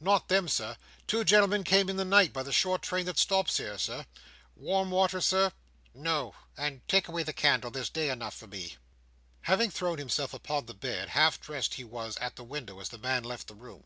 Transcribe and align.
"Not 0.00 0.28
then, 0.28 0.48
sir. 0.48 0.78
Two 1.06 1.24
gentlemen 1.24 1.62
came 1.62 1.90
in 1.90 1.96
the 1.98 2.06
night 2.06 2.32
by 2.32 2.42
the 2.42 2.54
short 2.54 2.80
train 2.80 3.04
that 3.04 3.18
stops 3.18 3.58
here, 3.58 3.76
Sir. 3.76 4.06
Warm 4.56 4.90
water, 4.90 5.20
Sir?" 5.20 5.52
"No; 5.92 6.34
and 6.56 6.80
take 6.88 7.06
away 7.06 7.22
the 7.22 7.34
candle. 7.34 7.70
There's 7.70 7.90
day 7.90 8.08
enough 8.08 8.32
for 8.34 8.46
me." 8.46 8.78
Having 9.42 9.72
thrown 9.72 9.98
himself 9.98 10.32
upon 10.32 10.64
the 10.64 10.72
bed, 10.74 11.10
half 11.10 11.38
dressed 11.38 11.74
he 11.74 11.84
was 11.84 12.16
at 12.16 12.36
the 12.36 12.44
window 12.44 12.80
as 12.80 12.88
the 12.88 12.96
man 12.96 13.24
left 13.24 13.46
the 13.46 13.54
room. 13.54 13.84